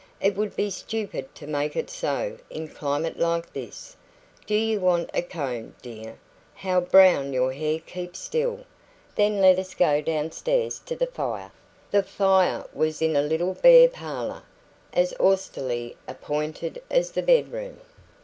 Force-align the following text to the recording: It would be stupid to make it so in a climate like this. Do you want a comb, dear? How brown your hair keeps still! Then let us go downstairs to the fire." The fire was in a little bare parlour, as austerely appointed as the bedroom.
It 0.19 0.35
would 0.35 0.55
be 0.55 0.71
stupid 0.71 1.35
to 1.35 1.45
make 1.45 1.75
it 1.75 1.87
so 1.87 2.39
in 2.49 2.63
a 2.63 2.67
climate 2.67 3.19
like 3.19 3.53
this. 3.53 3.95
Do 4.47 4.55
you 4.55 4.79
want 4.79 5.11
a 5.13 5.21
comb, 5.21 5.75
dear? 5.83 6.17
How 6.55 6.81
brown 6.81 7.33
your 7.33 7.53
hair 7.53 7.77
keeps 7.79 8.17
still! 8.17 8.61
Then 9.15 9.41
let 9.41 9.59
us 9.59 9.75
go 9.75 10.01
downstairs 10.01 10.79
to 10.87 10.95
the 10.95 11.05
fire." 11.05 11.51
The 11.91 12.01
fire 12.01 12.65
was 12.73 12.99
in 13.03 13.15
a 13.15 13.21
little 13.21 13.53
bare 13.53 13.89
parlour, 13.89 14.41
as 14.91 15.13
austerely 15.19 15.95
appointed 16.07 16.81
as 16.89 17.11
the 17.11 17.21
bedroom. 17.21 17.79